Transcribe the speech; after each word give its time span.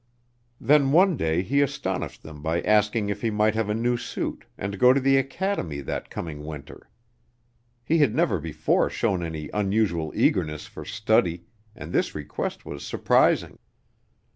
Then 0.59 0.91
one 0.91 1.15
day 1.15 1.43
he 1.43 1.61
astonished 1.61 2.23
them 2.23 2.41
by 2.41 2.63
asking 2.63 3.09
if 3.09 3.21
he 3.21 3.29
might 3.29 3.53
have 3.53 3.69
a 3.69 3.75
new 3.75 3.97
suit 3.97 4.45
and 4.57 4.79
go 4.79 4.93
to 4.93 4.99
the 4.99 5.17
academy 5.17 5.79
that 5.81 6.09
coming 6.09 6.43
winter. 6.43 6.89
He 7.85 7.99
had 7.99 8.15
never 8.15 8.39
before 8.39 8.89
shown 8.89 9.21
any 9.21 9.49
unusual 9.53 10.11
eagerness 10.15 10.65
for 10.65 10.85
study, 10.85 11.43
and 11.75 11.93
this 11.93 12.15
request 12.15 12.65
was 12.65 12.83
surprising. 12.83 13.59